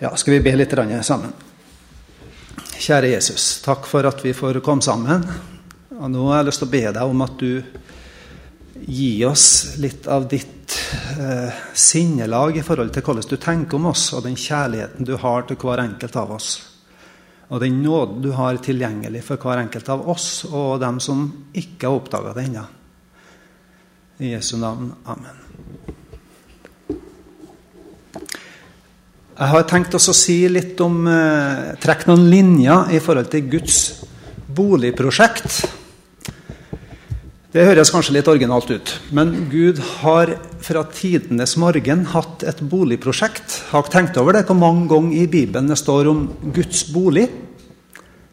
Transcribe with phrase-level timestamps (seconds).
[0.00, 1.32] Ja, skal vi be litt sammen?
[2.78, 5.24] Kjære Jesus, takk for at vi får komme sammen.
[5.98, 7.62] Og nå har jeg lyst til å be deg om at du
[8.86, 10.76] gir oss litt av ditt
[11.18, 15.48] eh, sinnelag i forhold til hvordan du tenker om oss, og den kjærligheten du har
[15.48, 16.52] til hver enkelt av oss.
[17.48, 21.26] Og den nåden du har tilgjengelig for hver enkelt av oss og dem som
[21.58, 22.66] ikke har oppdaga det ennå.
[24.22, 24.92] I Jesu navn.
[25.10, 25.97] Amen.
[29.38, 33.76] Jeg har tenkt å si litt om eh, Trekke noen linjer i forhold til Guds
[34.50, 35.60] boligprosjekt.
[37.54, 43.60] Det høres kanskje litt originalt ut, men Gud har fra tidenes morgen hatt et boligprosjekt.
[43.70, 47.28] Har dere tenkt over det hvor mange ganger i Bibelen det står om Guds bolig?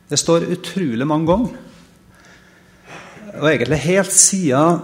[0.09, 1.55] Det står utrolig mange ganger.
[3.43, 4.81] Og egentlig helt siden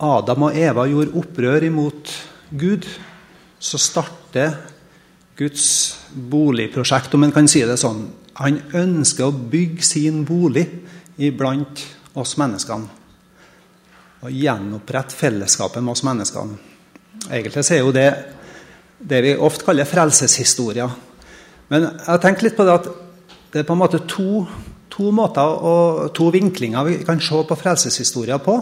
[0.00, 2.88] Adam og Eva gjorde opprør imot Gud,
[3.60, 4.72] så starter
[5.36, 5.64] Guds
[6.14, 8.06] boligprosjekt, om en kan si det sånn.
[8.38, 10.68] Han ønsker å bygge sin bolig
[11.18, 11.82] iblant
[12.18, 12.86] oss menneskene.
[14.24, 16.56] Og gjenopprette fellesskapet med oss menneskene.
[17.30, 18.08] Egentlig er jo det
[19.04, 20.86] det vi ofte kaller frelseshistoria.
[21.68, 22.86] Men jeg tenkt litt på det at
[23.52, 24.44] det er på en måte to,
[24.92, 28.56] to måter og to vinklinger vi kan se på frelseshistoria på.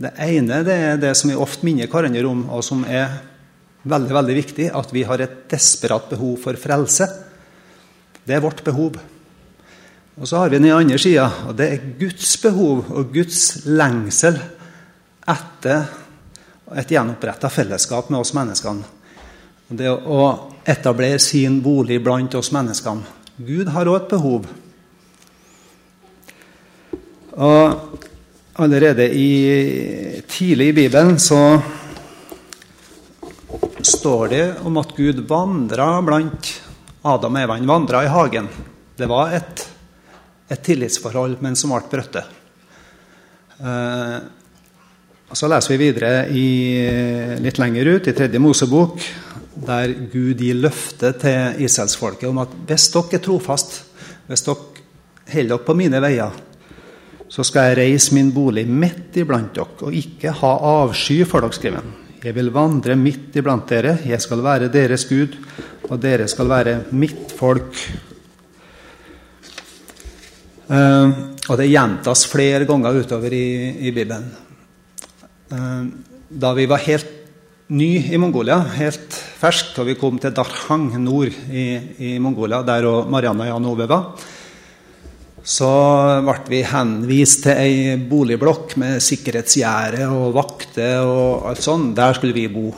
[0.00, 3.18] Det ene det er det som vi ofte minner hverandre om, og som er
[3.82, 7.08] veldig, veldig viktig at vi har et desperat behov for frelse.
[8.24, 8.98] Det er vårt behov.
[10.20, 14.36] Og så har vi den andre sida, og det er Guds behov og Guds lengsel
[15.30, 15.86] etter
[16.76, 18.84] et gjenoppretta fellesskap med oss menneskene.
[19.70, 20.22] Det å
[20.66, 23.06] etablere sin bolig blant oss menneskene.
[23.40, 24.48] Gud har òg et behov.
[27.40, 28.00] Og
[28.60, 31.40] allerede i, tidlig i Bibelen så
[34.00, 36.50] står det om at Gud vandra blant
[37.04, 37.56] Adam og Eva.
[37.58, 38.48] Han vandra i hagen.
[38.96, 39.64] Det var et,
[40.48, 42.16] et tillitsforhold, men som ble brutt.
[43.60, 44.16] Eh,
[45.32, 46.48] så leser vi videre i,
[47.44, 49.04] litt lenger ut, i tredje Mosebok,
[49.68, 53.82] der Gud gir løfte til israelsfolket om at hvis dere er trofast,
[54.30, 54.86] hvis dere
[55.30, 56.40] holder dere på mine veier,
[57.30, 61.58] så skal jeg reise min bolig midt iblant dere og ikke ha avsky for dere,
[61.60, 61.98] skriver han.
[62.20, 63.94] Jeg vil vandre midt iblant dere.
[64.04, 65.38] Jeg skal være deres Gud,
[65.88, 67.78] og dere skal være mitt folk.
[70.68, 71.08] Uh,
[71.48, 73.46] og det gjentas flere ganger utover i,
[73.88, 74.28] i Bibelen.
[75.48, 75.88] Uh,
[76.28, 77.16] da vi var helt
[77.72, 81.64] ny i Mongolia, helt fersk, og vi kom til Darhang nord i,
[82.04, 84.06] i Mongolia, der Marianne og Jan Ove var,
[85.40, 85.70] så
[86.26, 91.94] ble vi henvist til ei boligblokk med sikkerhetsgjerde og vakter og alt sånt.
[91.96, 92.68] Der skulle vi bo,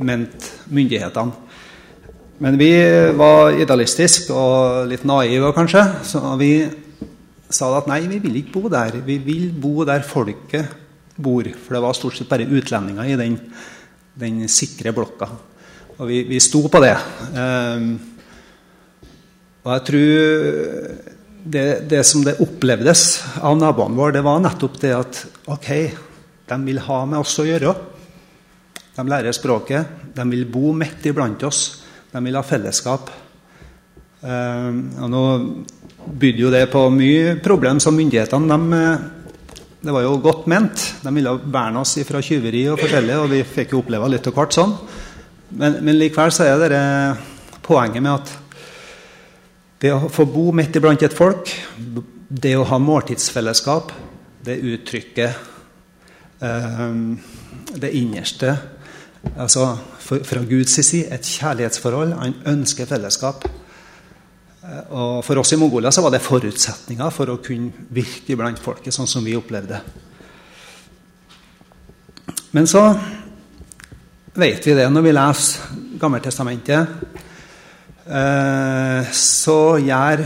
[0.00, 1.48] mente myndighetene.
[2.40, 2.70] Men vi
[3.20, 6.54] var idealistiske og litt naive, kanskje, så vi
[7.52, 8.96] sa at nei, vi vil ikke bo der.
[9.04, 10.70] Vi vil bo der folket
[11.20, 11.44] bor.
[11.44, 13.36] For det var stort sett bare utlendinger i den,
[14.16, 15.28] den sikre blokka.
[15.98, 16.94] Og vi, vi sto på det.
[17.36, 17.90] Um,
[19.60, 21.09] og jeg tror
[21.44, 25.20] det, det, som det opplevdes av naboene våre, det var nettopp det at
[25.50, 25.70] ok,
[26.50, 27.74] de vil ha med oss å gjøre.
[28.96, 31.62] De lærer språket, de vil bo midt iblant oss,
[32.10, 33.12] de vil ha fellesskap.
[34.20, 34.68] Eh,
[35.00, 35.22] og nå
[36.20, 38.82] bydde jo det på mye problem så myndighetene de,
[39.80, 40.82] Det var jo godt ment.
[41.00, 44.36] De ville verne oss fra tyveri og forskjellig, og vi fikk jo oppleve litt av
[44.36, 44.74] hvert sånn.
[45.56, 46.82] Men, men likevel så er det
[47.64, 48.34] poenget med at
[49.80, 51.50] det å få bo midt iblant et folk,
[52.28, 53.92] det å ha måltidsfellesskap,
[54.44, 55.38] det uttrykker
[56.40, 56.84] eh,
[57.80, 58.56] det innerste
[59.36, 62.14] altså Fra Guds side et kjærlighetsforhold.
[62.18, 63.44] Han ønsker fellesskap.
[64.64, 68.58] Eh, og For oss i Mongolia så var det forutsetninger for å kunne virke blant
[68.58, 69.80] folket, sånn som vi opplevde.
[72.50, 72.82] Men så
[74.34, 77.29] vet vi det når vi leser Gammeltestamentet
[78.10, 80.24] så gjør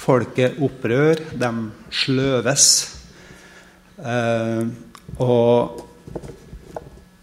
[0.00, 1.20] folket opprør.
[1.36, 1.50] De
[1.92, 2.66] sløves.
[4.00, 4.62] Eh,
[5.20, 5.86] og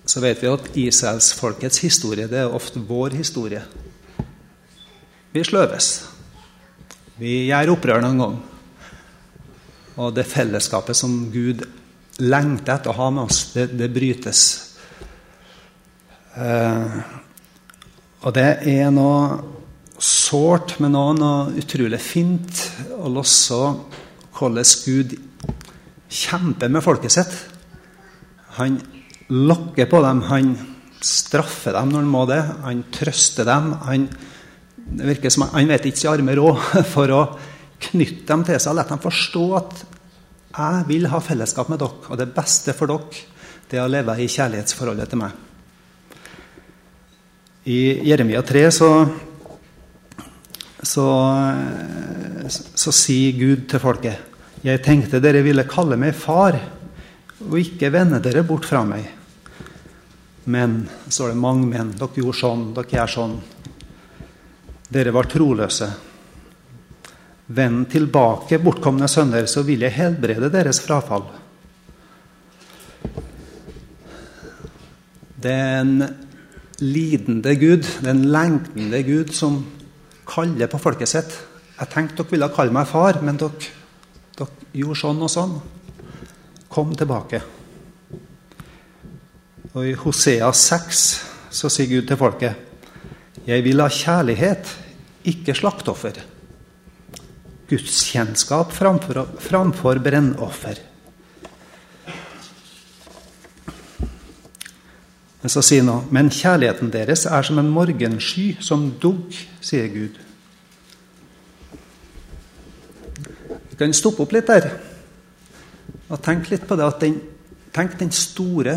[0.07, 3.63] så vet vi at israelsfolkets historie det er ofte vår historie.
[5.33, 5.89] Vi sløves.
[7.17, 8.37] Vi gjør opprør noen gang.
[9.97, 11.65] Og det fellesskapet som Gud
[12.21, 14.41] lengter etter å ha med oss, det, det brytes.
[16.37, 16.97] Eh,
[18.21, 19.56] og det er noe
[20.27, 22.63] sårt, men òg noe utrolig fint
[22.97, 23.57] å låse
[24.37, 25.15] hvordan Gud
[26.07, 27.35] kjemper med folket sitt.
[28.57, 28.79] Han
[29.29, 30.55] lokker på dem, han
[31.03, 32.41] straffer dem når han må det.
[32.63, 33.73] Han trøster dem.
[33.85, 34.09] Han
[34.87, 36.59] Det virker som Han vet ikke sin arme råd
[36.95, 37.23] for å
[37.79, 39.81] knytte dem til seg og la dem forstå at
[40.57, 43.25] jeg vil ha fellesskap med dere, og det beste for dere
[43.67, 45.31] det er å leve i kjærlighetsforholdet til meg.
[47.67, 48.89] I Jeremia 3 så,
[50.87, 51.07] så,
[52.47, 56.57] så sier Gud til folket Jeg tenkte dere ville kalle meg far,
[57.45, 59.05] og ikke vende dere bort fra meg.
[60.47, 60.79] Men,
[61.11, 61.91] så er det mange menn.
[61.99, 63.35] Dere gjorde sånn, dere gjør sånn.
[64.87, 65.89] Dere var troløse.
[67.47, 71.27] Vend tilbake, bortkomne sønner, så vil jeg helbrede deres frafall.
[75.37, 76.07] Det er en
[76.81, 79.61] lidende Gud, det er en lengtende Gud, som
[80.27, 81.35] kaller på folket sitt.
[81.77, 83.71] Jeg tenkte dere ville kalle meg far, men dere,
[84.37, 85.55] dere gjorde sånn og sånn.
[86.73, 87.41] Kom tilbake.
[89.73, 91.03] Og I Hosea 6
[91.53, 94.71] så sier Gud til folket Jeg vil ha kjærlighet,
[95.27, 96.17] ikke slaktoffer.
[97.67, 100.79] Gudskjennskap framfor, framfor brennoffer.
[105.47, 109.31] Men så sier han men kjærligheten deres er som en morgensky som dugg,
[109.63, 110.17] sier Gud.
[113.69, 114.67] Vi kan stoppe opp litt der
[116.11, 117.15] og tenke litt på det at den,
[117.71, 118.75] tenk den store,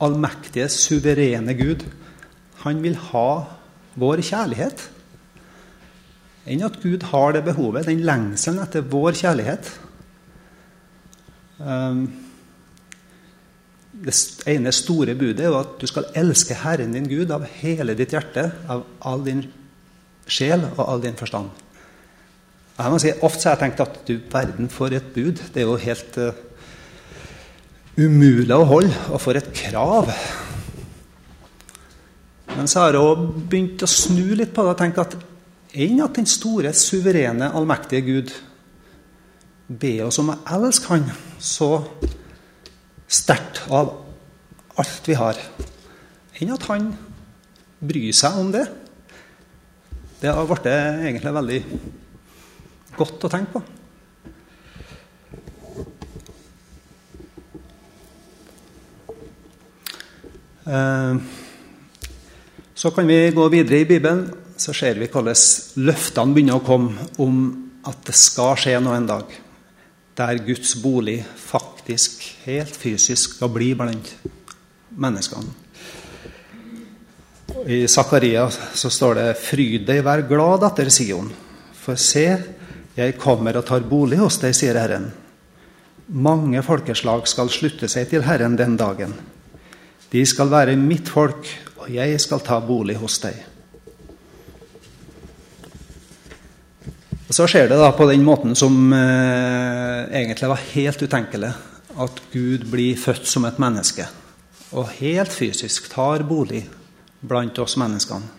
[0.00, 1.84] allmektige, suverene Gud.
[2.64, 3.28] Han vil ha
[4.00, 4.88] vår kjærlighet.
[6.48, 9.68] Enn at Gud har det behovet, den lengselen etter vår kjærlighet.
[11.60, 12.06] Um,
[14.04, 14.14] det
[14.52, 18.12] ene store budet er jo at du skal elske Herren din Gud av hele ditt
[18.12, 19.44] hjerte, av all din
[20.26, 21.50] sjel og all din forstand.
[22.76, 25.40] Jeg må si, Ofte har jeg tenkt at du verden for et bud.
[25.52, 26.36] Det er jo helt uh,
[27.96, 28.92] umulig å holde.
[29.14, 30.10] Og for et krav.
[32.52, 35.16] Men så har jeg òg begynt å snu litt på det og tenke at
[35.76, 38.34] enn at den store, suverene, allmektige Gud
[39.66, 41.08] ber oss om å elske Han
[41.42, 41.70] så
[43.08, 43.92] sterkt av
[44.76, 45.38] alt vi har,
[46.40, 46.90] enn at han
[47.80, 48.66] bryr seg om det.
[50.20, 51.62] Det har blitt egentlig veldig
[52.96, 53.64] godt å tenke på.
[60.66, 61.16] Eh,
[62.74, 64.26] så kan vi gå videre i Bibelen,
[64.56, 67.38] så ser vi hvordan løftene begynner å komme om
[67.86, 69.30] at det skal skje noe en dag
[70.16, 71.75] der Guds bolig faktisk,
[72.46, 74.12] helt fysisk, skal bli blant
[74.96, 75.54] menneskene.
[77.66, 81.30] I Zakaria så står det 'Fryd deg, vær glad etter Sion'.
[81.72, 82.42] For se,
[82.96, 85.12] jeg kommer og tar bolig hos deg, sier Herren.
[86.06, 89.14] Mange folkeslag skal slutte seg til Herren den dagen.
[90.10, 91.46] De skal være mitt folk,
[91.78, 93.34] og jeg skal ta bolig hos deg.
[97.26, 101.50] Og Så skjer det da på den måten som eh, egentlig var helt utenkelig.
[101.96, 104.06] At Gud blir født som et menneske
[104.74, 106.64] og helt fysisk tar bolig
[107.20, 108.34] blant oss menneskene.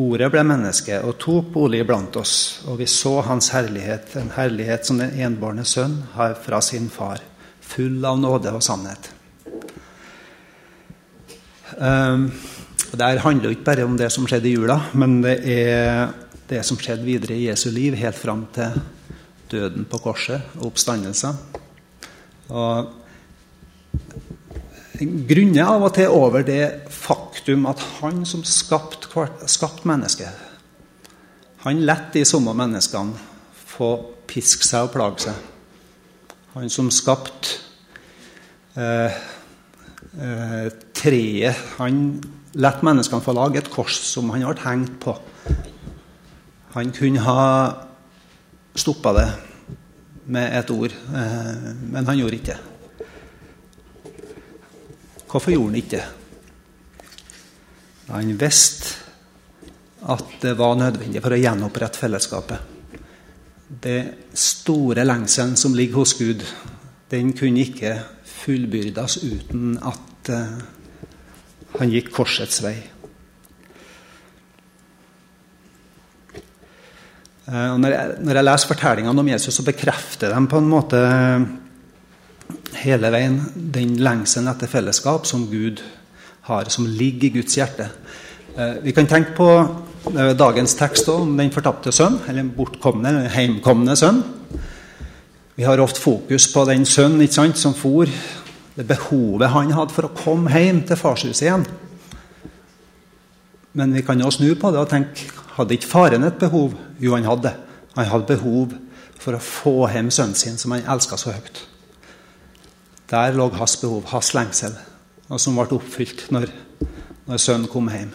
[0.00, 4.88] Ordet ble menneske og tok bolig blant oss, og vi så hans herlighet, en herlighet
[4.88, 7.22] som den enbårne sønn har fra sin far,
[7.62, 9.12] full av nåde og sannhet.
[11.78, 12.26] Um,
[12.90, 16.10] det handler jo ikke bare om det som skjedde i jula, men det er
[16.50, 18.74] det som skjedde videre i Jesu liv, helt fram til
[19.54, 21.38] døden på korset og oppstandelsen.
[22.52, 22.92] Og
[25.28, 30.30] grunner av og til over det faktum at han som skapte skapt mennesket,
[31.64, 33.16] han lot de samme menneskene
[33.74, 33.90] få
[34.28, 35.38] piske seg og plage seg.
[36.54, 37.56] Han som skapte
[38.78, 39.16] eh,
[40.20, 42.20] eh, treet Han
[42.54, 45.16] lot menneskene få lage et kors som han ble hengt på.
[46.76, 47.40] Han kunne ha
[48.78, 49.26] stoppa det
[50.26, 52.60] med et ord, eh, men han gjorde ikke det.
[55.28, 56.04] Hvorfor gjorde han ikke det?
[58.08, 59.00] Han visste
[60.04, 62.58] at det var nødvendig for å gjenopprette fellesskapet.
[63.84, 64.00] Det
[64.36, 66.44] store lengselen som ligger hos Gud,
[67.10, 67.96] den kunne ikke
[68.44, 70.60] fullbyrdes uten at uh,
[71.78, 72.76] han gikk korsets vei.
[77.44, 81.00] Uh, når, jeg, når, jeg, leser fortellingene om Jesus, så bekrefter de på en måte
[82.80, 85.82] hele veien den lengselen etter fellesskap som Gud
[86.48, 87.90] har, som ligger i Guds hjerte.
[88.56, 89.50] Uh, vi kan tenke på
[90.36, 94.18] dagens tekst om den fortapte sønn, eller bortkomne, eller heimkomne sønn.
[95.56, 98.10] Vi har ofte fokus på den sønnen som for,
[98.74, 101.64] det behovet han hadde for å komme hjem til farshuset igjen.
[103.72, 106.74] Men vi kan jo snu på det og tenke Hadde ikke faren et behov?
[106.98, 107.54] Jo, han hadde.
[107.94, 108.74] Han hadde behov
[109.20, 111.62] for å få hjem sønnen sin, som han elska så høyt.
[113.12, 114.74] Der lå hans behov, hans lengsel,
[115.28, 116.50] og som ble oppfylt når,
[117.28, 118.12] når sønnen kom hjem.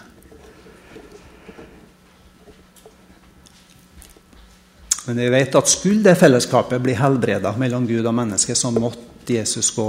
[5.07, 9.33] Men vi vet at skulle det fellesskapet bli helbreda mellom Gud og menneske, så måtte
[9.33, 9.87] Jesus gå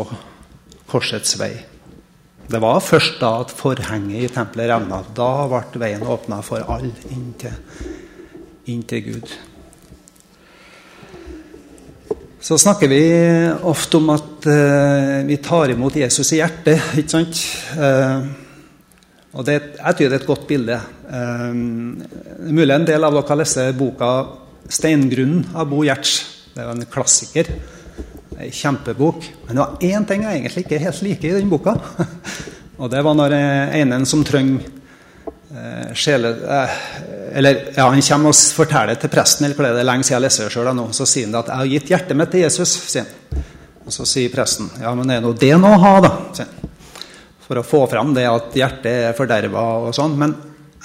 [0.88, 1.52] korsets vei.
[2.50, 5.04] Det var først da at forhenget i tempelet revna.
[5.14, 7.30] Da ble veien åpna for alle inn
[8.70, 9.30] inn til Gud.
[12.40, 13.00] Så snakker vi
[13.68, 16.80] ofte om at uh, vi tar imot Jesus i hjertet.
[17.00, 17.42] ikke sant?
[17.76, 18.26] Uh,
[19.36, 20.78] og det, Jeg tror det er et godt bilde.
[21.06, 21.54] Uh,
[22.50, 24.10] mulig en del av dere har lest boka
[24.70, 26.14] 'Steingrunnen' av Bo Gjerts.
[26.54, 27.50] Det er jo en klassiker.
[28.40, 29.24] Ei kjempebok.
[29.46, 31.74] Men det var én ting jeg egentlig ikke helt liker i den boka.
[32.80, 34.64] Og det var når einen som trenger
[35.52, 36.30] eh, sjele...
[36.48, 36.78] Eh,
[37.36, 40.24] eller ja, Han kommer og forteller til presten eller hva det er lenge siden jeg
[40.24, 42.74] leser det selv, så sier han at 'jeg har gitt hjertet mitt til Jesus'.
[42.88, 43.06] sier.
[43.86, 46.10] Og Så sier presten 'ja, men er nå det noe å ha', da.
[46.32, 46.48] sier.
[47.46, 50.16] For å få fram det at hjertet er forderva og sånn.
[50.16, 50.34] Men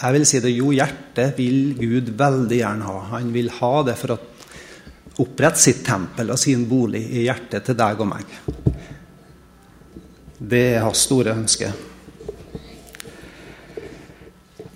[0.01, 2.99] jeg vil si det jo, hjertet vil Gud veldig gjerne ha.
[3.11, 4.17] Han vil ha det for å
[5.21, 8.33] opprette sitt tempel og sin bolig i hjertet til deg og meg.
[10.35, 11.69] Det er hans store ønske.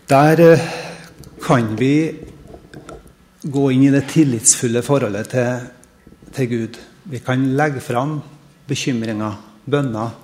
[0.09, 0.69] Der eh,
[1.43, 1.93] kan vi
[3.43, 5.67] gå inn i det tillitsfulle forholdet til,
[6.33, 6.79] til Gud.
[7.11, 8.15] Vi kan legge fram
[8.69, 9.35] bekymringer,
[9.69, 10.15] bønner,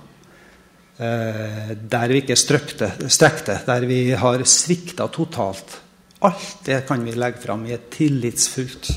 [0.98, 5.76] eh, der vi ikke strøkte, strekte, der vi har svikta totalt.
[6.24, 8.90] Alt det kan vi legge fram i et tillitsfullt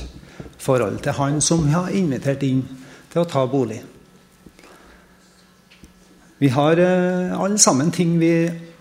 [0.60, 2.62] forhold til Han som vi har invitert inn
[3.10, 3.80] til å ta bolig.
[6.40, 8.32] Vi har eh, alle sammen ting vi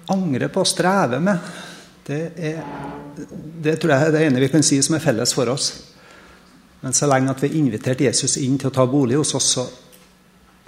[0.09, 1.49] angrer på og strever med.
[2.05, 2.61] Det, er,
[3.63, 5.71] det tror jeg er det ene vi kan si som er felles for oss.
[6.79, 9.51] Men så lenge at vi har invitert Jesus inn til å ta bolig hos oss,
[9.57, 9.67] så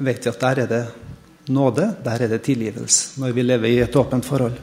[0.03, 0.83] vet vi at der er det
[1.51, 4.59] nåde, der er det tilgivelse, når vi lever i et åpent forhold.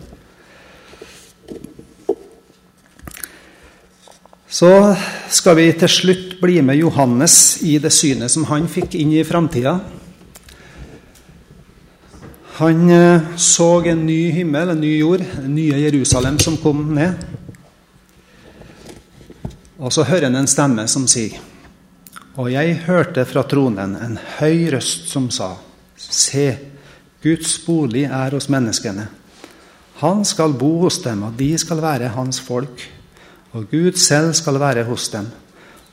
[4.49, 4.71] Så
[5.33, 9.25] skal vi til slutt bli med Johannes i det synet som han fikk inn i
[9.27, 9.79] framtida.
[12.59, 17.21] Han eh, så en ny himmel, en ny jord, en nye Jerusalem som kom ned.
[19.79, 21.37] Og så hører han en stemme som sier
[22.35, 25.53] Og jeg hørte fra tronen en høy røst som sa
[25.99, 26.49] Se,
[27.23, 29.09] Guds bolig er hos menneskene.
[29.99, 32.85] Han skal bo hos dem, og de skal være hans folk.
[33.59, 35.27] Og Gud selv skal være hos dem.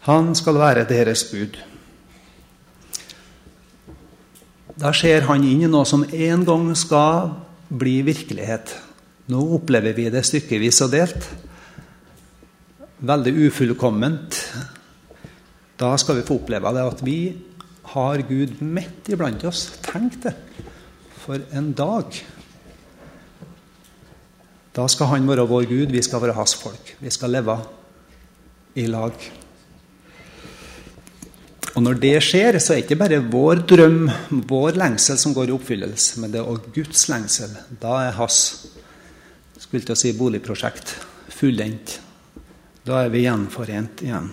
[0.06, 1.56] Han skal være deres bud.
[4.76, 7.32] Da ser han inn i noe som en gang skal
[7.74, 8.76] bli virkelighet.
[9.32, 11.30] Nå opplever vi det stykkevis og delt.
[13.06, 14.38] Veldig ufullkomment.
[15.80, 17.20] Da skal vi få oppleve det at vi
[17.96, 19.72] har Gud midt iblant oss.
[19.86, 20.36] Tenk det!
[21.26, 22.20] For en dag.
[24.76, 26.94] Da skal han være vår Gud, vi skal være hans folk.
[27.00, 27.58] Vi skal leve
[28.76, 29.45] i lag.
[31.76, 34.06] Og når det skjer, så er det ikke bare vår drøm,
[34.48, 37.52] vår lengsel, som går i oppfyllelse, men det er òg Guds lengsel.
[37.82, 38.40] Da er hans
[39.60, 40.96] skulle til å si boligprosjekt
[41.36, 41.98] fullendt.
[42.86, 44.30] Da er vi gjenforent igjen.